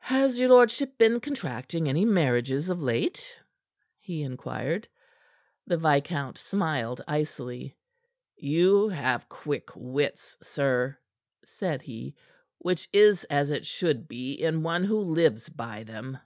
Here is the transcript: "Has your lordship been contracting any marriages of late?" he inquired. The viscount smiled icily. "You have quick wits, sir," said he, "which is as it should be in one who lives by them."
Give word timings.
"Has 0.00 0.36
your 0.40 0.48
lordship 0.48 0.98
been 0.98 1.20
contracting 1.20 1.88
any 1.88 2.04
marriages 2.04 2.70
of 2.70 2.82
late?" 2.82 3.36
he 4.00 4.20
inquired. 4.22 4.88
The 5.64 5.76
viscount 5.76 6.38
smiled 6.38 7.02
icily. 7.06 7.76
"You 8.34 8.88
have 8.88 9.28
quick 9.28 9.68
wits, 9.76 10.36
sir," 10.42 10.98
said 11.44 11.82
he, 11.82 12.16
"which 12.58 12.88
is 12.92 13.22
as 13.30 13.50
it 13.52 13.64
should 13.64 14.08
be 14.08 14.32
in 14.32 14.64
one 14.64 14.82
who 14.82 14.98
lives 14.98 15.48
by 15.48 15.84
them." 15.84 16.18